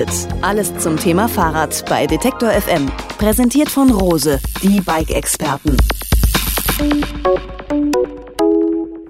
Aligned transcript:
Antritt. 0.00 0.28
Alles 0.42 0.76
zum 0.78 0.96
Thema 0.96 1.28
Fahrrad 1.28 1.84
bei 1.88 2.06
Detektor 2.06 2.50
FM. 2.50 2.90
Präsentiert 3.18 3.68
von 3.68 3.90
Rose, 3.90 4.40
die 4.62 4.80
Bike-Experten. 4.80 5.76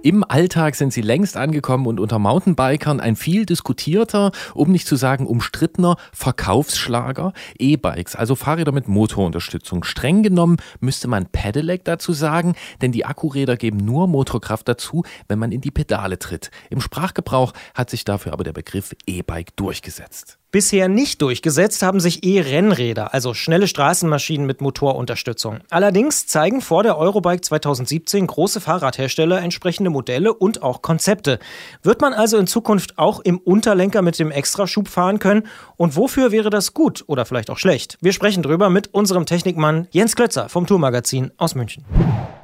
Im 0.03 0.25
Alltag 0.25 0.77
sind 0.77 0.95
sie 0.95 1.03
längst 1.03 1.37
angekommen 1.37 1.87
und 1.87 2.01
unter 2.01 2.19
Mountainbikern 2.19 3.01
ein 3.01 3.17
viel 3.17 3.45
diskutierter, 3.45 4.33
um 4.55 4.73
nicht 4.73 4.87
zu 4.87 4.97
sagen 4.97 5.27
umstrittener 5.27 5.97
Verkaufsschlager 6.15 7.35
E-Bikes, 7.59 8.17
also 8.17 8.35
Fahrräder 8.35 8.73
mit 8.73 8.89
Motorunterstützung. 8.89 9.85
Streng 9.85 10.23
genommen 10.23 10.57
müsste 10.81 11.07
man 11.07 11.27
Pedelec 11.27 11.85
dazu 11.85 12.15
sagen, 12.15 12.55
denn 12.81 12.93
die 12.93 13.05
Akkuräder 13.05 13.59
geben 13.59 13.77
nur 13.77 14.09
Motorkraft 14.09 14.67
dazu, 14.69 15.05
wenn 15.29 15.39
man 15.39 15.53
in 15.53 15.61
die 15.61 15.71
Pedale 15.71 16.19
tritt. 16.19 16.51
Im 16.71 16.81
Sprachgebrauch 16.81 17.53
hat 17.75 17.91
sich 17.91 18.05
dafür 18.05 18.33
aber 18.33 18.45
der 18.45 18.55
Begriff 18.55 18.97
E-Bike 19.07 19.55
durchgesetzt. 19.57 20.39
Bisher 20.53 20.89
nicht 20.89 21.23
durchgesetzt 21.23 21.81
haben 21.85 22.01
sich 22.01 22.25
E-Rennräder, 22.25 23.15
also 23.15 23.35
schnelle 23.35 23.69
Straßenmaschinen 23.69 24.49
mit 24.49 24.61
Motorunterstützung. 24.61 25.61
Allerdings 25.71 26.27
zeigen 26.27 26.61
vor 26.61 26.83
der 26.83 26.99
Eurobike 26.99 27.41
2017 27.41 28.27
große 28.27 28.61
Fahrradhersteller 28.61 29.41
entsprechende 29.41 29.91
Modelle 29.91 30.35
und 30.35 30.61
auch 30.65 30.83
Konzepte. 30.83 31.39
Wird 31.85 32.01
man 32.01 32.15
also 32.15 32.37
in 32.37 32.49
Zukunft 32.49 32.99
auch 32.99 33.21
im 33.21 33.39
Unterlenker 33.39 34.03
mit 34.03 34.19
dem 34.19 34.33
Extraschub 34.33 34.89
fahren 34.89 35.21
können? 35.21 35.47
Und 35.77 35.95
wofür 35.95 36.33
wäre 36.33 36.51
das 36.51 36.75
gut 36.75 37.05
oder 37.07 37.27
vielleicht 37.27 37.51
auch 37.51 37.59
schlecht? 37.59 37.97
Wir 38.01 38.13
sprechen 38.13 38.43
drüber 38.43 38.71
mit 38.71 38.93
unserem 38.93 39.27
Technikmann 39.27 39.87
Jens 39.93 40.17
Klötzer 40.17 40.49
vom 40.49 40.67
Tourmagazin 40.67 41.31
aus 41.37 41.55
München. 41.55 41.85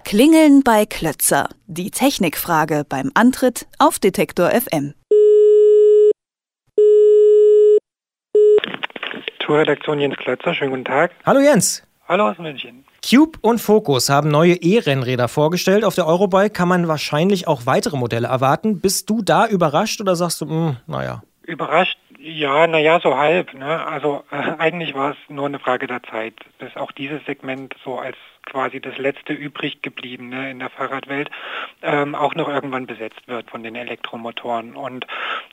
Klingeln 0.04 0.62
bei 0.62 0.87
Klötzer. 0.87 1.48
Die 1.66 1.91
Technikfrage 1.91 2.87
beim 2.88 3.10
Antritt 3.15 3.66
auf 3.80 3.98
Detektor 3.98 4.51
FM. 4.51 4.95
Tourredaktion 9.47 10.01
Jens 10.01 10.16
Klötzer, 10.16 10.55
schönen 10.55 10.71
guten 10.71 10.85
Tag. 10.85 11.13
Hallo 11.25 11.39
Jens. 11.39 11.87
Hallo 12.09 12.29
aus 12.29 12.39
München. 12.39 12.85
Cube 13.09 13.39
und 13.43 13.61
Focus 13.61 14.11
haben 14.11 14.29
neue 14.29 14.55
E-Rennräder 14.55 15.29
vorgestellt. 15.29 15.85
Auf 15.85 15.95
der 15.95 16.09
Eurobike 16.09 16.51
kann 16.51 16.66
man 16.66 16.88
wahrscheinlich 16.88 17.47
auch 17.47 17.65
weitere 17.65 17.97
Modelle 17.97 18.27
erwarten. 18.27 18.80
Bist 18.80 19.09
du 19.09 19.23
da 19.23 19.47
überrascht 19.47 20.01
oder 20.01 20.16
sagst 20.16 20.41
du, 20.41 20.47
mh, 20.47 20.51
hm, 20.51 20.77
naja? 20.88 21.23
Überrascht, 21.45 21.97
ja, 22.19 22.66
naja, 22.66 22.99
so 23.01 23.16
halb. 23.16 23.55
Ne? 23.55 23.87
Also 23.87 24.25
äh, 24.33 24.35
eigentlich 24.59 24.95
war 24.95 25.13
es 25.13 25.16
nur 25.29 25.47
eine 25.47 25.60
Frage 25.60 25.87
der 25.87 26.03
Zeit, 26.03 26.35
bis 26.59 26.75
auch 26.77 26.91
dieses 26.91 27.25
Segment 27.25 27.77
so 27.85 28.01
als 28.01 28.16
quasi 28.47 28.81
das 28.81 28.97
letzte 28.97 29.33
übrig 29.33 29.83
gebliebene 29.83 30.51
in 30.51 30.60
der 30.60 30.71
Fahrradwelt, 30.71 31.31
ähm, 31.83 32.15
auch 32.15 32.35
noch 32.35 32.49
irgendwann 32.49 32.87
besetzt 32.87 33.27
wird 33.27 33.51
von 33.51 33.63
den 33.63 33.77
Elektromotoren. 33.77 34.75
Und 34.75 35.07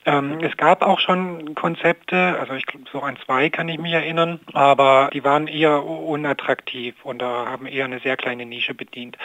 ähm, 0.05 0.39
es 0.41 0.57
gab 0.57 0.81
auch 0.81 0.99
schon 0.99 1.55
Konzepte, 1.55 2.37
also 2.39 2.53
ich 2.53 2.65
so 2.91 3.01
an 3.01 3.17
zwei 3.25 3.49
kann 3.49 3.69
ich 3.69 3.79
mich 3.79 3.93
erinnern, 3.93 4.39
aber 4.53 5.09
die 5.13 5.23
waren 5.23 5.47
eher 5.47 5.83
unattraktiv 5.83 6.95
und 7.03 7.21
da 7.21 7.45
haben 7.47 7.65
eher 7.65 7.85
eine 7.85 7.99
sehr 7.99 8.17
kleine 8.17 8.45
Nische 8.45 8.73
bedient. 8.73 9.17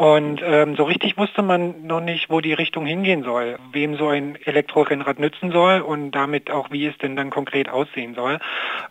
Und 0.00 0.40
ähm, 0.42 0.76
so 0.76 0.84
richtig 0.84 1.18
wusste 1.18 1.42
man 1.42 1.86
noch 1.86 2.00
nicht, 2.00 2.30
wo 2.30 2.40
die 2.40 2.54
Richtung 2.54 2.86
hingehen 2.86 3.22
soll, 3.22 3.58
wem 3.70 3.98
so 3.98 4.08
ein 4.08 4.34
Elektrorennrad 4.46 5.18
nützen 5.18 5.52
soll 5.52 5.82
und 5.82 6.12
damit 6.12 6.50
auch, 6.50 6.70
wie 6.70 6.86
es 6.86 6.96
denn 6.96 7.16
dann 7.16 7.28
konkret 7.28 7.68
aussehen 7.68 8.14
soll. 8.14 8.38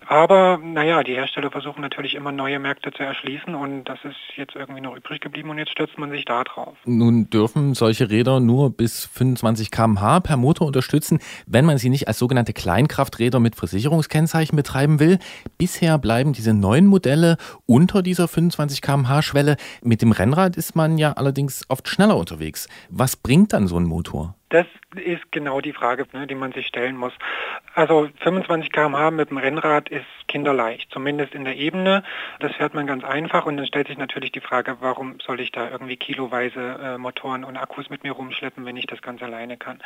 Aber 0.08 0.60
naja, 0.64 1.02
die 1.02 1.16
Hersteller 1.16 1.50
versuchen 1.50 1.82
natürlich 1.82 2.14
immer 2.14 2.32
neue 2.32 2.60
Märkte 2.60 2.92
zu 2.92 3.02
erschließen 3.02 3.56
und 3.56 3.86
das 3.86 3.98
ist 4.04 4.18
jetzt 4.36 4.56
irgendwie 4.56 4.82
noch 4.82 4.96
übrig 4.96 5.20
geblieben 5.20 5.50
und 5.50 5.58
jetzt 5.58 5.72
stürzt 5.72 5.98
man 5.98 6.12
sich 6.12 6.26
da 6.26 6.44
drauf. 6.44 6.78
Nun 6.86 7.28
dürfen 7.32 7.74
solche 7.74 8.12
Räder 8.12 8.40
nur 8.40 8.70
bis 8.70 9.06
25 9.08 9.72
km/h 9.72 10.20
per 10.20 10.38
Motor 10.38 10.68
unterstützen, 10.68 11.18
wenn 11.48 11.66
man 11.66 11.80
sie 11.80 11.90
nicht 11.90 12.08
als 12.08 12.20
sogenannte 12.20 12.54
Kleinkrafträder 12.54 13.40
mit 13.40 13.56
Versicherungskennzeichen 13.56 14.56
betreiben 14.56 15.00
will. 15.00 15.18
Bisher 15.58 15.98
bleiben 15.98 16.34
diese 16.34 16.54
neuen 16.54 16.86
Modelle 16.86 17.38
unter 17.66 18.04
dieser 18.04 18.28
25 18.28 18.84
km/h 18.84 19.24
Schwelle. 19.24 19.58
Mit 19.82 20.04
dem 20.04 20.12
Rennrad 20.12 20.56
ist 20.56 20.76
man 20.76 20.99
ja 21.00 21.14
allerdings 21.14 21.64
oft 21.70 21.88
schneller 21.88 22.18
unterwegs. 22.18 22.68
Was 22.90 23.16
bringt 23.16 23.54
dann 23.54 23.68
so 23.68 23.78
ein 23.78 23.86
Motor? 23.86 24.36
Das 24.50 24.66
ist 24.96 25.32
genau 25.32 25.62
die 25.62 25.74
Frage, 25.74 26.06
ne, 26.14 26.26
die 26.26 26.36
man 26.36 26.52
sich 26.52 26.68
stellen 26.68 26.98
muss. 26.98 27.14
Also 27.76 28.10
25 28.22 28.72
km/h 28.72 29.12
mit 29.12 29.30
dem 29.30 29.38
Rennrad 29.38 29.90
ist 29.90 30.06
kinderleicht, 30.28 30.92
zumindest 30.92 31.34
in 31.36 31.46
der 31.46 31.56
Ebene. 31.56 32.04
Das 32.40 32.54
fährt 32.56 32.74
man 32.74 32.88
ganz 32.88 33.04
einfach 33.04 33.46
und 33.46 33.58
dann 33.58 33.68
stellt 33.68 33.88
sich 33.88 33.98
natürlich 33.98 34.32
die 34.32 34.40
Frage, 34.40 34.78
warum 34.80 35.20
soll 35.20 35.40
ich 35.40 35.52
da 35.52 35.70
irgendwie 35.70 35.98
kiloweise 35.98 36.60
äh, 36.60 36.98
Motoren 36.98 37.44
und 37.44 37.58
Akkus 37.58 37.90
mit 37.90 38.04
mir 38.04 38.14
rumschleppen, 38.14 38.66
wenn 38.66 38.78
ich 38.78 38.88
das 38.88 39.02
ganz 39.02 39.22
alleine 39.22 39.58
kann. 39.58 39.80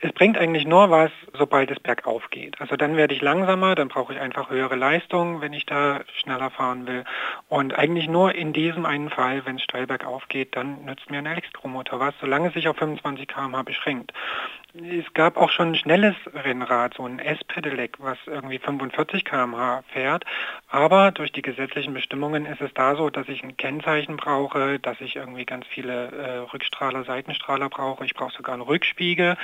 Es 0.00 0.12
bringt 0.12 0.38
eigentlich 0.38 0.66
nur 0.66 0.90
was, 0.90 1.10
sobald 1.32 1.70
es 1.70 1.80
bergauf 1.80 2.30
geht. 2.30 2.60
Also 2.60 2.76
dann 2.76 2.96
werde 2.96 3.14
ich 3.14 3.22
langsamer, 3.22 3.74
dann 3.74 3.88
brauche 3.88 4.12
ich 4.12 4.20
einfach 4.20 4.50
höhere 4.50 4.76
Leistung, 4.76 5.40
wenn 5.40 5.52
ich 5.52 5.66
da 5.66 6.00
schneller 6.20 6.50
fahren 6.50 6.86
will. 6.86 7.04
Und 7.48 7.76
eigentlich 7.76 8.08
nur 8.08 8.34
in 8.34 8.52
diesem 8.52 8.86
einen 8.86 9.10
Fall, 9.10 9.44
wenn 9.46 9.56
es 9.56 9.62
steil 9.62 9.86
bergauf 9.86 10.28
geht, 10.28 10.56
dann 10.56 10.84
nützt 10.84 11.10
mir 11.10 11.18
ein 11.18 11.26
Elektromotor 11.26 12.00
was, 12.00 12.14
solange 12.20 12.48
es 12.48 12.54
sich 12.54 12.68
auf 12.68 12.76
25 12.76 13.28
km/h 13.28 13.62
beschränkt. 13.62 14.12
Es 14.76 15.14
gab 15.14 15.36
auch 15.36 15.50
schon 15.50 15.68
ein 15.68 15.74
schnelles 15.76 16.16
Rennrad, 16.34 16.94
so 16.94 17.06
ein 17.06 17.20
S-Pedelec, 17.20 17.98
was 18.00 18.18
irgendwie 18.26 18.58
45 18.58 19.24
km/h 19.24 19.84
fährt. 19.92 20.24
Aber 20.68 21.12
durch 21.12 21.30
die 21.30 21.42
gesetzlichen 21.42 21.94
Bestimmungen 21.94 22.44
ist 22.44 22.60
es 22.60 22.74
da 22.74 22.96
so, 22.96 23.08
dass 23.08 23.28
ich 23.28 23.44
ein 23.44 23.56
Kennzeichen 23.56 24.16
brauche, 24.16 24.80
dass 24.80 25.00
ich 25.00 25.14
irgendwie 25.14 25.44
ganz 25.44 25.64
viele 25.68 26.10
äh, 26.10 26.38
Rückstrahler, 26.52 27.04
Seitenstrahler 27.04 27.68
brauche. 27.68 28.04
Ich 28.04 28.14
brauche 28.14 28.34
sogar 28.34 28.54
einen 28.54 28.62
Rückspiegel. 28.62 29.36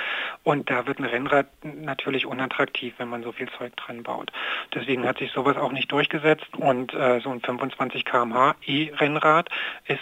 Und 0.43 0.69
da 0.69 0.85
wird 0.85 0.99
ein 0.99 1.05
Rennrad 1.05 1.47
natürlich 1.63 2.25
unattraktiv, 2.25 2.95
wenn 2.97 3.07
man 3.07 3.23
so 3.23 3.31
viel 3.31 3.47
Zeug 3.57 3.73
drin 3.77 4.03
baut. 4.03 4.33
Deswegen 4.75 5.07
hat 5.07 5.19
sich 5.19 5.31
sowas 5.31 5.55
auch 5.55 5.71
nicht 5.71 5.89
durchgesetzt. 5.93 6.57
Und 6.57 6.93
äh, 6.93 7.21
so 7.21 7.29
ein 7.29 7.39
25 7.39 8.03
km/h 8.03 8.55
E-Rennrad 8.65 9.47
ist 9.85 9.99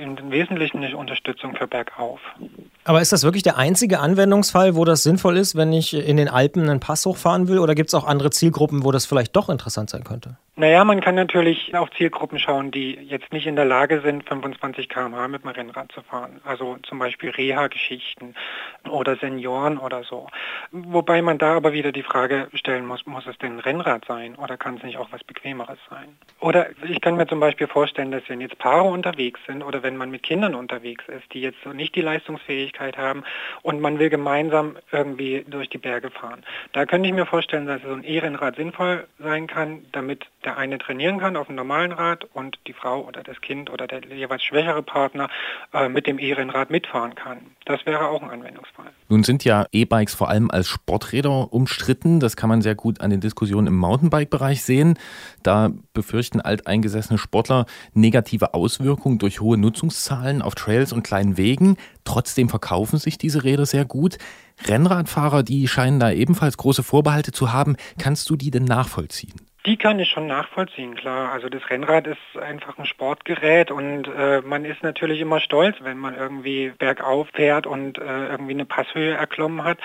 im 0.00 0.30
Wesentlichen 0.30 0.82
eine 0.82 0.96
Unterstützung 0.96 1.56
für 1.56 1.66
bergauf. 1.66 2.22
Aber 2.84 3.00
ist 3.00 3.12
das 3.12 3.22
wirklich 3.22 3.44
der 3.44 3.58
einzige 3.58 4.00
Anwendungsfall, 4.00 4.74
wo 4.74 4.84
das 4.84 5.04
sinnvoll 5.04 5.36
ist, 5.36 5.54
wenn 5.54 5.72
ich 5.72 5.94
in 5.94 6.16
den 6.16 6.28
Alpen 6.28 6.68
einen 6.68 6.80
Pass 6.80 7.06
hochfahren 7.06 7.46
will? 7.46 7.58
Oder 7.58 7.74
gibt 7.74 7.90
es 7.90 7.94
auch 7.94 8.04
andere 8.04 8.30
Zielgruppen, 8.30 8.82
wo 8.82 8.90
das 8.90 9.06
vielleicht 9.06 9.36
doch 9.36 9.48
interessant 9.48 9.90
sein 9.90 10.02
könnte? 10.02 10.36
Naja, 10.62 10.84
man 10.84 11.00
kann 11.00 11.16
natürlich 11.16 11.74
auf 11.74 11.90
Zielgruppen 11.90 12.38
schauen, 12.38 12.70
die 12.70 12.92
jetzt 12.92 13.32
nicht 13.32 13.48
in 13.48 13.56
der 13.56 13.64
Lage 13.64 14.00
sind, 14.00 14.28
25 14.28 14.88
km/h 14.88 15.26
mit 15.26 15.42
dem 15.42 15.50
Rennrad 15.50 15.90
zu 15.90 16.02
fahren. 16.02 16.40
Also 16.44 16.76
zum 16.84 17.00
Beispiel 17.00 17.30
Reha-Geschichten 17.30 18.36
oder 18.88 19.16
Senioren 19.16 19.76
oder 19.76 20.04
so. 20.04 20.28
Wobei 20.70 21.20
man 21.20 21.38
da 21.38 21.56
aber 21.56 21.72
wieder 21.72 21.90
die 21.90 22.04
Frage 22.04 22.46
stellen 22.54 22.86
muss, 22.86 23.06
muss 23.06 23.26
es 23.26 23.36
denn 23.38 23.56
ein 23.56 23.58
Rennrad 23.58 24.04
sein 24.04 24.36
oder 24.36 24.56
kann 24.56 24.76
es 24.76 24.84
nicht 24.84 24.98
auch 24.98 25.10
was 25.10 25.24
Bequemeres 25.24 25.80
sein? 25.90 26.16
Oder 26.38 26.68
ich 26.88 27.00
kann 27.00 27.16
mir 27.16 27.26
zum 27.26 27.40
Beispiel 27.40 27.66
vorstellen, 27.66 28.12
dass 28.12 28.22
wenn 28.28 28.40
jetzt 28.40 28.58
Paare 28.58 28.84
unterwegs 28.84 29.40
sind 29.48 29.64
oder 29.64 29.82
wenn 29.82 29.96
man 29.96 30.12
mit 30.12 30.22
Kindern 30.22 30.54
unterwegs 30.54 31.02
ist, 31.08 31.24
die 31.32 31.40
jetzt 31.40 31.66
nicht 31.74 31.96
die 31.96 32.02
Leistungsfähigkeit 32.02 32.96
haben 32.96 33.24
und 33.62 33.80
man 33.80 33.98
will 33.98 34.10
gemeinsam 34.10 34.76
irgendwie 34.92 35.44
durch 35.44 35.70
die 35.70 35.78
Berge 35.78 36.10
fahren. 36.10 36.44
Da 36.72 36.86
könnte 36.86 37.08
ich 37.08 37.14
mir 37.16 37.26
vorstellen, 37.26 37.66
dass 37.66 37.82
so 37.82 37.92
ein 37.92 38.04
E-Rennrad 38.04 38.54
sinnvoll 38.54 39.08
sein 39.18 39.48
kann, 39.48 39.84
damit 39.90 40.24
der 40.44 40.51
eine 40.56 40.78
trainieren 40.78 41.18
kann 41.18 41.36
auf 41.36 41.46
dem 41.46 41.56
normalen 41.56 41.92
Rad 41.92 42.26
und 42.32 42.58
die 42.66 42.72
Frau 42.72 43.02
oder 43.06 43.22
das 43.22 43.40
Kind 43.40 43.70
oder 43.70 43.86
der 43.86 44.04
jeweils 44.04 44.42
schwächere 44.42 44.82
Partner 44.82 45.28
äh, 45.72 45.88
mit 45.88 46.06
dem 46.06 46.18
E-Rennrad 46.18 46.70
mitfahren 46.70 47.14
kann. 47.14 47.38
Das 47.64 47.84
wäre 47.86 48.08
auch 48.08 48.22
ein 48.22 48.30
Anwendungsfall. 48.30 48.90
Nun 49.08 49.24
sind 49.24 49.44
ja 49.44 49.66
E-Bikes 49.72 50.14
vor 50.14 50.28
allem 50.28 50.50
als 50.50 50.68
Sporträder 50.68 51.52
umstritten. 51.52 52.20
Das 52.20 52.36
kann 52.36 52.48
man 52.48 52.62
sehr 52.62 52.74
gut 52.74 53.00
an 53.00 53.10
den 53.10 53.20
Diskussionen 53.20 53.66
im 53.66 53.76
Mountainbike-Bereich 53.76 54.62
sehen. 54.62 54.98
Da 55.42 55.70
befürchten 55.92 56.40
alteingesessene 56.40 57.18
Sportler 57.18 57.66
negative 57.94 58.54
Auswirkungen 58.54 59.18
durch 59.18 59.40
hohe 59.40 59.58
Nutzungszahlen 59.58 60.42
auf 60.42 60.54
Trails 60.54 60.92
und 60.92 61.02
kleinen 61.02 61.36
Wegen. 61.36 61.76
Trotzdem 62.04 62.48
verkaufen 62.48 62.98
sich 62.98 63.18
diese 63.18 63.44
Räder 63.44 63.66
sehr 63.66 63.84
gut. 63.84 64.18
Rennradfahrer, 64.66 65.42
die 65.42 65.68
scheinen 65.68 66.00
da 66.00 66.10
ebenfalls 66.10 66.56
große 66.56 66.82
Vorbehalte 66.82 67.32
zu 67.32 67.52
haben. 67.52 67.76
Kannst 67.98 68.28
du 68.30 68.36
die 68.36 68.50
denn 68.50 68.64
nachvollziehen? 68.64 69.34
Die 69.64 69.76
kann 69.76 70.00
ich 70.00 70.08
schon 70.08 70.26
nachvollziehen, 70.26 70.96
klar. 70.96 71.30
Also 71.30 71.48
das 71.48 71.70
Rennrad 71.70 72.08
ist 72.08 72.18
einfach 72.36 72.78
ein 72.78 72.84
Sportgerät 72.84 73.70
und 73.70 74.08
äh, 74.08 74.40
man 74.40 74.64
ist 74.64 74.82
natürlich 74.82 75.20
immer 75.20 75.38
stolz, 75.38 75.76
wenn 75.82 75.98
man 75.98 76.16
irgendwie 76.16 76.72
bergauf 76.76 77.28
fährt 77.32 77.68
und 77.68 77.96
äh, 77.98 78.26
irgendwie 78.26 78.54
eine 78.54 78.64
Passhöhe 78.64 79.14
erklommen 79.14 79.62
hat. 79.62 79.78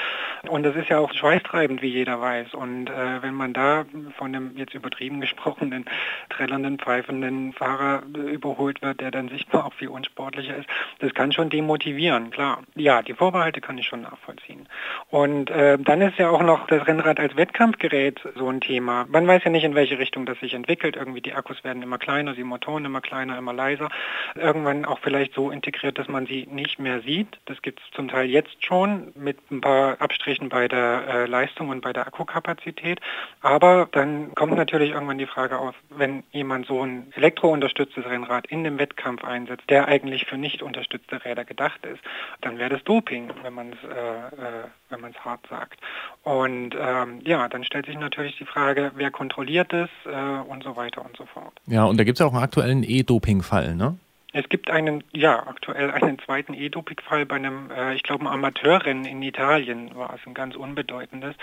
Und 0.49 0.63
das 0.63 0.75
ist 0.75 0.89
ja 0.89 0.97
auch 0.97 1.13
schweißtreibend, 1.13 1.83
wie 1.83 1.89
jeder 1.89 2.19
weiß. 2.19 2.55
Und 2.55 2.89
äh, 2.89 3.21
wenn 3.21 3.35
man 3.35 3.53
da 3.53 3.85
von 4.17 4.35
einem 4.35 4.57
jetzt 4.57 4.73
übertrieben 4.73 5.21
gesprochenen, 5.21 5.85
trällernden, 6.31 6.79
pfeifenden 6.79 7.53
Fahrer 7.53 8.01
überholt 8.15 8.81
wird, 8.81 8.99
der 8.99 9.11
dann 9.11 9.29
sichtbar 9.29 9.65
auch 9.65 9.73
viel 9.73 9.89
unsportlicher 9.89 10.57
ist, 10.57 10.67
das 10.99 11.13
kann 11.13 11.31
schon 11.33 11.51
demotivieren, 11.51 12.31
klar. 12.31 12.63
Ja, 12.73 13.03
die 13.03 13.13
Vorbehalte 13.13 13.61
kann 13.61 13.77
ich 13.77 13.85
schon 13.85 14.01
nachvollziehen. 14.01 14.67
Und 15.11 15.51
äh, 15.51 15.77
dann 15.77 16.01
ist 16.01 16.17
ja 16.17 16.31
auch 16.31 16.41
noch 16.41 16.65
das 16.65 16.87
Rennrad 16.87 17.19
als 17.19 17.35
Wettkampfgerät 17.35 18.21
so 18.35 18.49
ein 18.49 18.59
Thema. 18.59 19.05
Man 19.09 19.27
weiß 19.27 19.43
ja 19.43 19.51
nicht, 19.51 19.66
in 19.67 19.75
welche 19.75 19.99
Richtung 19.99 20.25
das 20.25 20.39
sich 20.39 20.53
entwickelt. 20.53 20.95
Irgendwie 20.95 21.21
die 21.21 21.33
Akkus 21.33 21.63
werden 21.63 21.83
immer 21.83 21.97
kleiner, 21.97 22.33
die 22.33 22.43
Motoren 22.43 22.85
immer 22.85 23.01
kleiner, 23.01 23.37
immer 23.37 23.53
leiser. 23.53 23.89
Irgendwann 24.35 24.85
auch 24.85 24.99
vielleicht 24.99 25.33
so 25.33 25.51
integriert, 25.51 25.99
dass 25.99 26.07
man 26.07 26.25
sie 26.25 26.47
nicht 26.49 26.79
mehr 26.79 27.01
sieht. 27.01 27.37
Das 27.45 27.61
gibt 27.61 27.81
es 27.81 27.85
zum 27.91 28.07
Teil 28.07 28.27
jetzt 28.29 28.65
schon 28.65 29.11
mit 29.15 29.37
ein 29.51 29.61
paar 29.61 30.01
Abstrichen 30.01 30.49
bei 30.49 30.67
der 30.67 31.03
äh, 31.07 31.25
Leistung 31.25 31.69
und 31.69 31.81
bei 31.81 31.93
der 31.93 32.07
Akkukapazität. 32.07 32.99
Aber 33.41 33.87
dann 33.91 34.33
kommt 34.35 34.55
natürlich 34.55 34.91
irgendwann 34.91 35.17
die 35.17 35.25
Frage 35.25 35.59
auf, 35.59 35.75
wenn 35.89 36.23
jemand 36.31 36.65
so 36.67 36.83
ein 36.83 37.11
elektrounterstütztes 37.15 38.05
Rennrad 38.05 38.47
in 38.47 38.63
dem 38.63 38.79
Wettkampf 38.79 39.23
einsetzt, 39.23 39.69
der 39.69 39.87
eigentlich 39.87 40.25
für 40.25 40.37
nicht 40.37 40.63
unterstützte 40.63 41.23
Räder 41.25 41.43
gedacht 41.43 41.85
ist, 41.85 42.01
dann 42.41 42.57
wäre 42.57 42.69
das 42.69 42.83
Doping, 42.85 43.31
wenn 43.43 43.53
man 43.53 43.73
es 43.73 43.83
äh, 43.83 44.86
äh, 44.86 44.86
wenn 44.89 45.01
man 45.01 45.11
es 45.11 45.25
hart 45.25 45.45
sagt. 45.49 45.79
Und 46.23 46.75
ähm, 46.79 47.21
ja, 47.23 47.47
dann 47.47 47.63
stellt 47.63 47.85
sich 47.85 47.97
natürlich 47.97 48.37
die 48.37 48.45
Frage, 48.45 48.91
wer 48.95 49.11
kontrolliert 49.11 49.73
es 49.73 49.89
äh, 50.05 50.39
und 50.47 50.63
so 50.63 50.75
weiter 50.75 51.03
und 51.03 51.15
so 51.17 51.25
fort. 51.25 51.53
Ja, 51.65 51.85
und 51.85 51.97
da 51.97 52.03
gibt 52.03 52.17
es 52.17 52.19
ja 52.19 52.25
auch 52.25 52.33
einen 52.33 52.43
aktuellen 52.43 52.83
E-Doping-Fall, 52.83 53.75
ne? 53.75 53.97
Es 54.33 54.49
gibt 54.49 54.69
einen, 54.69 55.03
ja, 55.13 55.47
aktuell 55.47 55.89
einen 55.89 56.19
zweiten 56.19 56.53
E-Doping-Fall 56.53 57.25
bei 57.25 57.37
einem, 57.37 57.71
äh, 57.71 57.95
ich 57.95 58.03
glaube, 58.03 58.29
Amateurrennen 58.29 59.05
in 59.05 59.23
Italien 59.23 59.95
war 59.95 60.13
es 60.13 60.19
ein 60.27 60.33
ganz 60.33 60.55
unbedeutendes. 60.55 61.35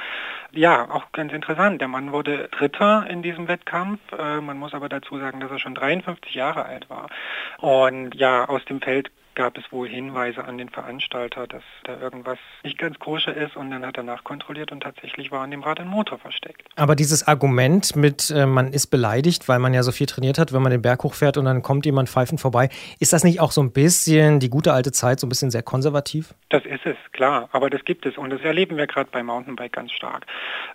Ja, 0.52 0.88
auch 0.91 1.11
ganz 1.12 1.32
interessant. 1.32 1.81
Der 1.81 1.88
Mann 1.88 2.12
wurde 2.12 2.49
Dritter 2.49 3.06
in 3.08 3.23
diesem 3.23 3.49
Wettkampf. 3.49 4.00
Äh, 4.17 4.41
man 4.41 4.58
muss 4.58 4.75
aber 4.75 4.88
dazu 4.88 5.19
sagen, 5.19 5.41
dass 5.41 5.50
er 5.50 5.58
schon 5.58 5.75
53 5.75 6.35
Jahre 6.35 6.67
alt 6.67 6.88
war. 6.91 7.08
Und 7.58 8.14
ja, 8.14 8.49
aus 8.49 8.64
dem 8.67 8.81
Feld 8.81 9.11
gab 9.34 9.58
es 9.58 9.64
wohl 9.72 9.88
Hinweise 9.88 10.44
an 10.44 10.58
den 10.58 10.69
Veranstalter, 10.69 11.46
dass 11.46 11.62
da 11.84 11.98
irgendwas 11.98 12.38
nicht 12.62 12.78
ganz 12.78 12.98
koscher 12.98 13.34
ist 13.34 13.56
und 13.56 13.70
dann 13.70 13.84
hat 13.84 13.96
er 13.96 14.02
nachkontrolliert 14.02 14.72
und 14.72 14.82
tatsächlich 14.82 15.31
war 15.31 15.42
an 15.42 15.50
dem 15.50 15.62
Rad 15.62 15.81
ein 15.81 15.88
Motor 15.88 16.19
versteckt. 16.19 16.62
Aber 16.76 16.96
dieses 16.96 17.26
Argument 17.26 17.96
mit, 17.96 18.31
äh, 18.31 18.46
man 18.46 18.72
ist 18.72 18.88
beleidigt, 18.88 19.48
weil 19.48 19.58
man 19.58 19.75
ja 19.75 19.82
so 19.82 19.92
viel 19.92 20.06
trainiert 20.06 20.38
hat, 20.38 20.52
wenn 20.52 20.62
man 20.62 20.70
den 20.70 20.82
Berg 20.82 21.02
hochfährt 21.04 21.36
und 21.36 21.44
dann 21.44 21.62
kommt 21.62 21.86
jemand 21.86 22.08
pfeifend 22.08 22.40
vorbei, 22.40 22.69
ist 23.00 23.12
das 23.12 23.25
nicht 23.25 23.40
auch 23.40 23.52
so 23.52 23.62
ein 23.62 23.72
bisschen 23.72 24.40
die 24.40 24.50
gute 24.50 24.72
alte 24.72 24.92
Zeit, 24.92 25.20
so 25.20 25.26
ein 25.26 25.31
bisschen 25.31 25.50
sehr 25.50 25.62
konservativ? 25.62 26.34
Das 26.50 26.64
ist 26.64 26.86
es, 26.86 26.96
klar, 27.12 27.48
aber 27.52 27.70
das 27.70 27.84
gibt 27.84 28.06
es 28.06 28.16
und 28.16 28.31
das 28.31 28.40
erleben 28.42 28.76
wir 28.76 28.86
gerade 28.86 29.10
beim 29.10 29.26
Mountainbike 29.26 29.72
ganz 29.72 29.92
stark. 29.92 30.26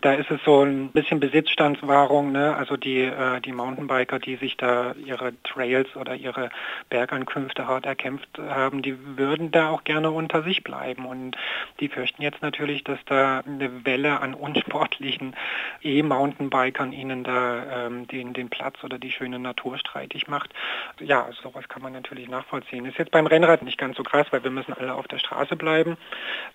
Da 0.02 0.14
ist 0.14 0.32
es 0.32 0.40
so 0.44 0.64
ein 0.64 0.92
bisschen 0.92 1.20
Besitzstandswahrung, 1.20 2.32
ne? 2.32 2.56
also 2.56 2.78
die, 2.78 3.02
äh, 3.02 3.40
die 3.42 3.52
Mountainbiker, 3.52 4.20
die 4.20 4.36
sich 4.36 4.58
da 4.58 4.94
ihre 5.04 5.34
Trails 5.44 5.96
oder 5.96 6.16
ihre 6.16 6.50
Bergankünfte 6.90 7.68
hart 7.68 7.86
erkämpft 7.86 8.40
haben, 8.50 8.82
die 8.82 9.18
würden 9.18 9.52
da 9.52 9.70
auch 9.70 9.84
gerne 9.84 10.12
unter 10.12 10.44
sich 10.44 10.64
bleiben. 10.64 11.06
Und 11.06 11.36
die 11.80 11.90
fürchten 11.90 12.22
jetzt 12.22 12.42
natürlich, 12.42 12.84
dass 12.84 13.00
da 13.06 13.40
eine 13.40 13.86
Welle 13.86 14.20
an 14.20 14.34
unsportlichen 14.34 15.36
E-Mountainbikern 15.82 16.92
ihnen 16.92 17.24
da 17.24 17.88
ähm, 17.88 18.08
den, 18.08 18.34
den 18.34 18.50
Platz 18.50 18.84
oder 18.84 19.00
die 19.00 19.12
schöne 19.12 19.40
Natur 19.40 19.78
streitig 19.78 20.28
macht. 20.28 20.52
Ja, 21.00 21.24
also 21.24 21.42
sowas 21.44 21.68
kann 21.70 21.82
man 21.82 21.94
natürlich 21.94 22.30
nachvollziehen. 22.30 22.86
Ist 22.86 22.98
jetzt 22.98 23.12
beim 23.12 23.28
Rennrad 23.28 23.64
nicht 23.64 23.78
ganz 23.78 23.98
so 23.98 24.04
krass, 24.04 24.28
weil 24.32 24.44
wir 24.44 24.52
müssen 24.52 24.74
alle 24.74 24.94
auf 24.94 25.08
der 25.08 25.20
Straße 25.20 25.56
bleiben. 25.56 25.98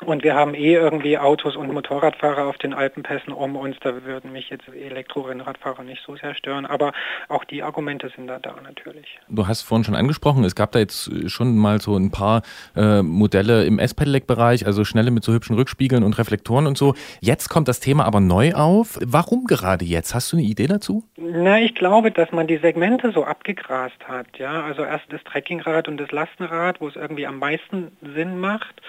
Und 0.05 0.23
wir 0.23 0.35
haben 0.35 0.55
eh 0.55 0.75
irgendwie 0.75 1.19
Autos 1.19 1.57
und 1.57 1.73
Motorradfahrer 1.73 2.47
auf 2.47 2.59
den 2.59 2.75
Alpenpässen 2.75 3.33
um 3.33 3.57
uns. 3.57 3.77
Da 3.81 4.05
würden 4.05 4.33
mich 4.33 4.51
jetzt 4.51 4.69
Elektrorennradfahrer 4.69 5.83
nicht 5.83 6.03
so 6.05 6.17
sehr 6.17 6.35
stören. 6.35 6.67
Aber 6.67 6.93
auch 7.29 7.45
die 7.45 7.63
Argumente 7.63 8.11
sind 8.15 8.27
da 8.27 8.39
da 8.39 8.55
natürlich. 8.63 9.19
Du 9.29 9.47
hast 9.47 9.63
vorhin 9.63 9.85
schon 9.85 9.95
angesprochen, 9.95 10.45
es 10.45 10.55
gab 10.55 10.73
da 10.73 10.79
jetzt 10.79 11.31
schon 11.31 11.57
mal 11.57 11.81
so 11.85 11.97
ein 11.97 12.11
paar 12.11 12.43
äh, 12.75 13.03
Modelle 13.03 13.65
im 13.65 13.79
S-Pedelec-Bereich, 13.79 14.67
also 14.67 14.85
schnelle 14.85 15.13
mit 15.13 15.23
so 15.23 15.33
hübschen 15.33 15.55
Rückspiegeln 15.55 16.03
und 16.03 16.19
Reflektoren 16.19 16.67
und 16.67 16.77
so. 16.77 16.95
Jetzt 17.21 17.49
kommt 17.49 17.69
das 17.69 17.79
Thema 17.79 18.05
aber 18.05 18.21
neu 18.21 18.55
auf. 18.55 18.99
Warum 19.05 19.45
gerade 19.45 19.85
jetzt? 19.85 20.15
Hast 20.15 20.33
du 20.33 20.37
eine 20.37 20.47
Idee 20.47 20.67
dazu? 20.67 21.05
Na, 21.17 21.61
ich 21.61 21.75
glaube, 21.75 22.11
dass 22.11 22.33
man 22.33 22.47
die 22.47 22.59
Segmente 22.59 23.13
so 23.13 23.25
abgegrast 23.25 24.09
hat. 24.09 24.27
Ja, 24.39 24.65
also 24.65 24.83
erst 24.83 25.05
das 25.11 25.23
Trekkingrad 25.25 25.87
und 25.87 25.99
das 25.99 26.11
Lastenrad, 26.11 26.81
wo 26.81 26.89
es 26.89 26.97
irgendwie 26.97 27.27
am 27.27 27.39
meisten 27.39 27.93
Sinn 28.15 28.41
macht 28.41 28.81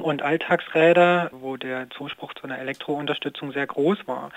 und 0.00 0.22
Alltagsräder, 0.22 1.30
wo 1.32 1.56
der 1.56 1.88
Zuspruch 1.90 2.34
zu 2.34 2.44
einer 2.44 2.58
Elektrounterstützung 2.58 3.52
sehr 3.52 3.66
groß 3.66 4.06
war. 4.06 4.30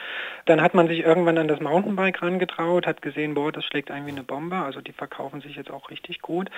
Dann 0.45 0.61
hat 0.61 0.73
man 0.73 0.87
sich 0.87 0.99
irgendwann 0.99 1.37
an 1.37 1.49
das 1.49 1.59
Mountainbike 1.59 2.21
rangetraut, 2.21 2.87
hat 2.87 3.01
gesehen, 3.01 3.33
boah, 3.33 3.51
das 3.51 3.65
schlägt 3.65 3.91
ein 3.91 4.05
wie 4.05 4.11
eine 4.11 4.23
Bombe, 4.23 4.55
also 4.55 4.79
die 4.79 4.93
verkaufen 4.93 5.41
sich 5.41 5.57
jetzt 5.57 5.69
auch 5.69 5.89
richtig 5.89 6.21
gut. 6.21 6.49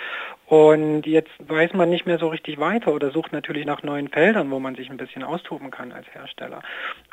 Und 0.45 1.07
jetzt 1.07 1.31
weiß 1.39 1.74
man 1.74 1.89
nicht 1.89 2.06
mehr 2.06 2.19
so 2.19 2.27
richtig 2.27 2.59
weiter 2.59 2.94
oder 2.94 3.09
sucht 3.12 3.33
natürlich 3.33 3.65
nach 3.65 3.81
neuen 3.81 4.07
Feldern, 4.07 4.51
wo 4.51 4.59
man 4.59 4.75
sich 4.75 4.89
ein 4.89 4.98
bisschen 4.98 5.24
austoben 5.24 5.71
kann 5.71 5.92
als 5.92 6.06
Hersteller. 6.13 6.62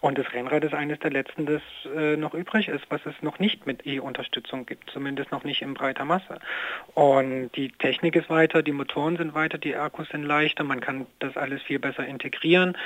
Und 0.03 0.19
das 0.19 0.31
Rennrad 0.35 0.65
ist 0.65 0.75
eines 0.75 0.99
der 0.99 1.11
letzten, 1.11 1.47
das 1.47 1.63
äh, 1.97 2.17
noch 2.17 2.35
übrig 2.35 2.69
ist, 2.69 2.85
was 2.91 3.01
es 3.07 3.15
noch 3.23 3.39
nicht 3.39 3.67
mit 3.67 3.87
E-Unterstützung 3.87 4.67
gibt, 4.67 4.91
zumindest 4.91 5.33
noch 5.33 5.45
nicht 5.45 5.63
in 5.63 5.75
breiter 5.75 6.05
Masse. 6.05 6.39
Und 6.95 7.51
die 7.57 7.71
Technik 7.71 8.15
ist 8.17 8.29
weiter, 8.29 8.63
die 8.63 8.73
Motoren 8.73 9.17
sind 9.17 9.35
weiter, 9.35 9.57
die 9.57 9.75
Akkus 9.75 10.09
sind 10.11 10.25
leichter, 10.25 10.65
man 10.65 10.81
kann 10.81 11.07
das 11.19 11.37
alles 11.37 11.63
viel 11.63 11.78
besser 11.79 12.07
integrieren. 12.07 12.77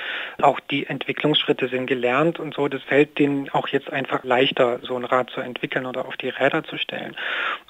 Auch 0.41 0.59
die 0.59 0.85
Entwicklungsschritte 0.85 1.67
sind 1.67 1.87
gelernt 1.87 2.39
und 2.39 2.53
so. 2.53 2.67
Das 2.67 2.81
fällt 2.83 3.19
denen 3.19 3.49
auch 3.49 3.67
jetzt 3.67 3.91
einfach 3.91 4.23
leichter, 4.23 4.79
so 4.83 4.95
ein 4.95 5.05
Rad 5.05 5.29
zu 5.29 5.41
entwickeln 5.41 5.85
oder 5.85 6.05
auf 6.05 6.17
die 6.17 6.29
Räder 6.29 6.63
zu 6.63 6.77
stellen. 6.77 7.15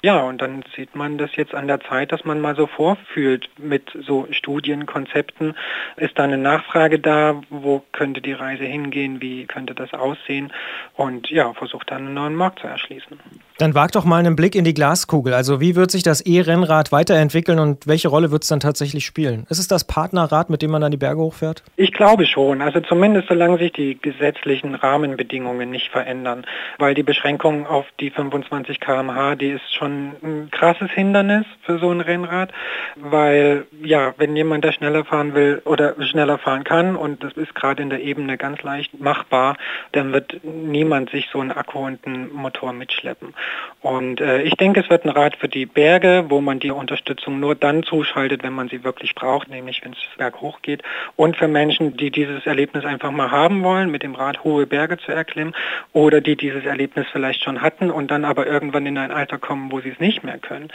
Ja, 0.02 0.22
und 0.22 0.40
dann 0.40 0.64
sieht 0.76 0.94
man 0.94 1.18
das 1.18 1.34
jetzt 1.36 1.54
an 1.54 1.66
der 1.66 1.80
Zeit, 1.80 2.12
dass 2.12 2.24
man 2.24 2.40
mal 2.40 2.56
so 2.56 2.66
vorfühlt 2.66 3.48
mit 3.58 3.90
so 4.06 4.26
Studienkonzepten. 4.30 5.54
Ist 5.96 6.18
da 6.18 6.24
eine 6.24 6.38
Nachfrage 6.38 6.98
da? 6.98 7.40
Wo 7.50 7.82
könnte 7.92 8.20
die 8.20 8.32
Reise 8.32 8.64
hingehen? 8.64 9.20
Wie 9.20 9.46
könnte 9.46 9.74
das 9.74 9.92
aussehen? 9.92 10.52
Und 10.94 11.30
ja, 11.30 11.52
versucht 11.54 11.90
dann 11.90 12.06
einen 12.06 12.14
neuen 12.14 12.34
Markt 12.34 12.60
zu 12.60 12.66
erschließen. 12.66 13.18
Dann 13.58 13.74
wag 13.74 13.92
doch 13.92 14.04
mal 14.04 14.18
einen 14.18 14.36
Blick 14.36 14.54
in 14.54 14.64
die 14.64 14.74
Glaskugel. 14.74 15.32
Also 15.32 15.60
wie 15.60 15.76
wird 15.76 15.90
sich 15.90 16.02
das 16.02 16.20
E-Rennrad 16.20 16.92
weiterentwickeln 16.92 17.58
und 17.58 17.86
welche 17.86 18.08
Rolle 18.08 18.30
wird 18.30 18.42
es 18.42 18.48
dann 18.48 18.60
tatsächlich 18.60 19.04
spielen? 19.06 19.46
Ist 19.48 19.58
es 19.58 19.68
das 19.68 19.84
Partnerrad, 19.84 20.50
mit 20.50 20.60
dem 20.60 20.70
man 20.70 20.80
dann 20.80 20.90
die 20.90 20.96
Berge 20.96 21.13
hochfährt? 21.16 21.62
Ich 21.76 21.92
glaube 21.92 22.26
schon. 22.26 22.62
Also 22.62 22.80
zumindest 22.80 23.28
solange 23.28 23.58
sich 23.58 23.72
die 23.72 23.98
gesetzlichen 24.00 24.74
Rahmenbedingungen 24.74 25.70
nicht 25.70 25.90
verändern. 25.90 26.46
Weil 26.78 26.94
die 26.94 27.02
Beschränkung 27.02 27.66
auf 27.66 27.86
die 28.00 28.10
25 28.10 28.80
km/h, 28.80 29.36
die 29.36 29.50
ist 29.50 29.74
schon 29.74 30.12
ein 30.22 30.48
krasses 30.50 30.90
Hindernis 30.90 31.46
für 31.62 31.78
so 31.78 31.90
ein 31.90 32.00
Rennrad. 32.00 32.52
Weil 32.96 33.66
ja, 33.82 34.14
wenn 34.16 34.36
jemand 34.36 34.64
da 34.64 34.72
schneller 34.72 35.04
fahren 35.04 35.34
will 35.34 35.62
oder 35.64 35.94
schneller 36.04 36.38
fahren 36.38 36.64
kann 36.64 36.96
und 36.96 37.22
das 37.22 37.32
ist 37.34 37.54
gerade 37.54 37.82
in 37.82 37.90
der 37.90 38.02
Ebene 38.02 38.36
ganz 38.36 38.62
leicht 38.62 39.00
machbar, 39.00 39.56
dann 39.92 40.12
wird 40.12 40.40
niemand 40.42 41.10
sich 41.10 41.28
so 41.32 41.40
einen 41.40 41.52
Akku 41.52 41.78
und 41.78 42.06
einen 42.06 42.32
Motor 42.32 42.72
mitschleppen. 42.72 43.34
Und 43.80 44.20
äh, 44.20 44.42
ich 44.42 44.54
denke, 44.54 44.80
es 44.80 44.90
wird 44.90 45.04
ein 45.04 45.10
Rad 45.10 45.36
für 45.36 45.48
die 45.48 45.66
Berge, 45.66 46.26
wo 46.28 46.40
man 46.40 46.60
die 46.60 46.70
Unterstützung 46.70 47.40
nur 47.40 47.54
dann 47.54 47.82
zuschaltet, 47.82 48.42
wenn 48.42 48.52
man 48.52 48.68
sie 48.68 48.84
wirklich 48.84 49.14
braucht, 49.14 49.48
nämlich 49.48 49.84
wenn 49.84 49.92
es 49.92 49.98
berghoch 50.16 50.62
geht. 50.62 50.82
Und 51.16 51.36
für 51.36 51.48
Menschen, 51.48 51.96
die 51.96 52.10
dieses 52.10 52.46
Erlebnis 52.46 52.84
einfach 52.84 53.10
mal 53.10 53.30
haben 53.30 53.62
wollen, 53.62 53.90
mit 53.90 54.02
dem 54.02 54.14
Rad 54.14 54.44
hohe 54.44 54.66
Berge 54.66 54.98
zu 54.98 55.12
erklimmen 55.12 55.54
oder 55.92 56.20
die 56.20 56.36
dieses 56.36 56.64
Erlebnis 56.64 57.06
vielleicht 57.12 57.42
schon 57.44 57.62
hatten 57.62 57.90
und 57.90 58.10
dann 58.10 58.24
aber 58.24 58.46
irgendwann 58.46 58.86
in 58.86 58.98
ein 58.98 59.12
Alter 59.12 59.38
kommen, 59.38 59.70
wo 59.72 59.80
sie 59.80 59.90
es 59.90 60.00
nicht 60.00 60.24
mehr 60.24 60.38
können, 60.38 60.68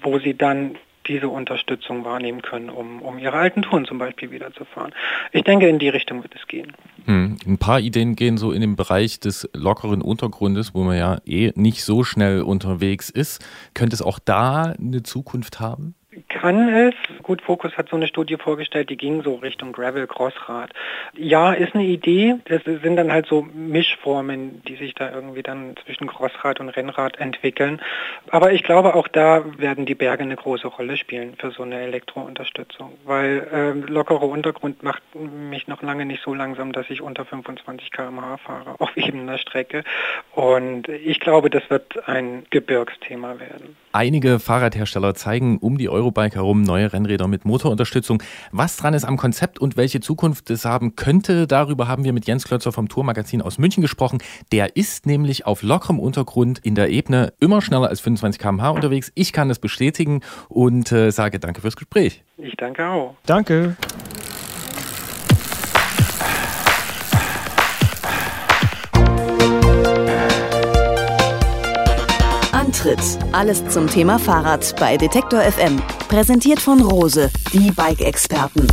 wo 0.00 0.18
sie 0.18 0.34
dann 0.36 0.76
diese 1.06 1.28
Unterstützung 1.28 2.04
wahrnehmen 2.04 2.42
können, 2.42 2.70
um, 2.70 3.02
um 3.02 3.18
ihre 3.18 3.36
alten 3.36 3.62
Touren 3.62 3.84
zum 3.84 3.98
Beispiel 3.98 4.30
wiederzufahren. 4.30 4.92
Ich 5.32 5.44
denke, 5.44 5.68
in 5.68 5.78
die 5.78 5.88
Richtung 5.88 6.22
wird 6.22 6.34
es 6.34 6.46
gehen. 6.46 6.72
Hm. 7.04 7.36
Ein 7.46 7.58
paar 7.58 7.80
Ideen 7.80 8.16
gehen 8.16 8.38
so 8.38 8.52
in 8.52 8.60
den 8.60 8.76
Bereich 8.76 9.20
des 9.20 9.48
lockeren 9.52 10.02
Untergrundes, 10.02 10.74
wo 10.74 10.82
man 10.82 10.96
ja 10.96 11.18
eh 11.26 11.52
nicht 11.54 11.84
so 11.84 12.04
schnell 12.04 12.42
unterwegs 12.42 13.10
ist. 13.10 13.44
Könnte 13.74 13.94
es 13.94 14.02
auch 14.02 14.18
da 14.18 14.74
eine 14.78 15.02
Zukunft 15.02 15.60
haben? 15.60 15.94
Kann 16.34 16.68
es. 16.68 16.94
Gut, 17.22 17.40
Focus 17.42 17.76
hat 17.76 17.88
so 17.88 17.96
eine 17.96 18.08
Studie 18.08 18.36
vorgestellt, 18.36 18.90
die 18.90 18.96
ging 18.96 19.22
so 19.22 19.36
Richtung 19.36 19.72
Gravel 19.72 20.06
Crossrad. 20.06 20.70
Ja, 21.16 21.52
ist 21.52 21.74
eine 21.74 21.84
Idee. 21.84 22.36
Das 22.46 22.62
sind 22.64 22.96
dann 22.96 23.12
halt 23.12 23.26
so 23.26 23.42
Mischformen, 23.42 24.62
die 24.66 24.74
sich 24.74 24.94
da 24.94 25.10
irgendwie 25.10 25.42
dann 25.42 25.76
zwischen 25.84 26.08
Crossrad 26.08 26.60
und 26.60 26.70
Rennrad 26.70 27.18
entwickeln. 27.18 27.80
Aber 28.30 28.52
ich 28.52 28.64
glaube, 28.64 28.94
auch 28.94 29.08
da 29.08 29.44
werden 29.58 29.86
die 29.86 29.94
Berge 29.94 30.24
eine 30.24 30.36
große 30.36 30.66
Rolle 30.66 30.96
spielen 30.96 31.34
für 31.38 31.52
so 31.52 31.62
eine 31.62 31.80
Elektrounterstützung, 31.80 32.92
weil 33.04 33.48
äh, 33.52 33.90
lockerer 33.90 34.28
Untergrund 34.28 34.82
macht 34.82 35.02
mich 35.14 35.68
noch 35.68 35.82
lange 35.82 36.04
nicht 36.04 36.22
so 36.22 36.34
langsam, 36.34 36.72
dass 36.72 36.90
ich 36.90 37.00
unter 37.00 37.24
25 37.24 37.92
km/h 37.92 38.38
fahre 38.38 38.74
auf 38.80 38.90
ebener 38.96 39.38
Strecke. 39.38 39.84
Und 40.32 40.88
ich 40.88 41.20
glaube, 41.20 41.48
das 41.48 41.62
wird 41.70 42.08
ein 42.08 42.44
Gebirgsthema 42.50 43.38
werden. 43.38 43.76
Einige 43.92 44.40
Fahrradhersteller 44.40 45.14
zeigen 45.14 45.58
um 45.58 45.78
die 45.78 45.88
Eurobike 46.24 46.36
herum 46.36 46.62
neue 46.62 46.92
Rennräder 46.92 47.28
mit 47.28 47.44
Motorunterstützung. 47.44 48.22
Was 48.52 48.76
dran 48.76 48.94
ist 48.94 49.04
am 49.04 49.16
Konzept 49.16 49.58
und 49.58 49.76
welche 49.76 50.00
Zukunft 50.00 50.50
es 50.50 50.64
haben 50.64 50.96
könnte, 50.96 51.46
darüber 51.46 51.88
haben 51.88 52.04
wir 52.04 52.12
mit 52.12 52.26
Jens 52.26 52.44
Klötzer 52.44 52.72
vom 52.72 52.88
Tourmagazin 52.88 53.42
aus 53.42 53.58
München 53.58 53.82
gesprochen. 53.82 54.18
Der 54.52 54.76
ist 54.76 55.06
nämlich 55.06 55.46
auf 55.46 55.62
lockerem 55.62 56.00
Untergrund 56.00 56.58
in 56.58 56.74
der 56.74 56.90
Ebene 56.90 57.32
immer 57.40 57.60
schneller 57.60 57.88
als 57.88 58.00
25 58.00 58.40
km/h 58.40 58.70
unterwegs. 58.70 59.12
Ich 59.14 59.32
kann 59.32 59.48
das 59.48 59.58
bestätigen 59.58 60.20
und 60.48 60.92
äh, 60.92 61.10
sage 61.10 61.38
danke 61.38 61.60
fürs 61.60 61.76
Gespräch. 61.76 62.22
Ich 62.38 62.54
danke 62.56 62.86
auch. 62.86 63.14
Danke. 63.26 63.76
Antritt. 72.84 73.18
Alles 73.32 73.66
zum 73.68 73.86
Thema 73.86 74.18
Fahrrad 74.18 74.74
bei 74.78 74.96
Detektor 74.96 75.40
FM. 75.40 75.80
Präsentiert 76.08 76.60
von 76.60 76.82
Rose, 76.82 77.30
die 77.52 77.70
Bike-Experten. 77.70 78.68